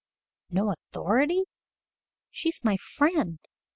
"No 0.49 0.71
authority? 0.71 1.43
She 2.31 2.49
is 2.49 2.63
my 2.63 2.75
friend. 2.75 3.37